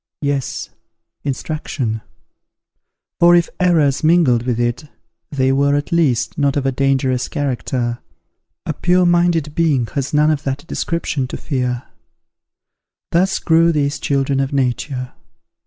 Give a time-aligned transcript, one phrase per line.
[0.23, 0.71] Yes,
[1.23, 2.01] instruction;
[3.19, 4.85] for if errors mingled with it,
[5.29, 7.99] they were, at least, not of a dangerous character.
[8.65, 11.83] A pure minded being has none of that description to fear.
[13.11, 15.13] Thus grew these children of nature.